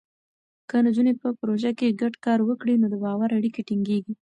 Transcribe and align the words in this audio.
که 0.69 0.77
نجونې 0.85 1.13
په 1.21 1.27
پروژو 1.39 1.71
کې 1.79 1.97
ګډ 2.01 2.13
کار 2.25 2.39
وکړي، 2.43 2.73
نو 2.81 2.87
د 2.93 2.95
باور 3.03 3.29
اړیکې 3.37 3.61
ټینګېږي. 3.67 4.13